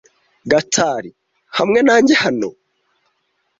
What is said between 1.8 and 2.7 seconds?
nanjye hano?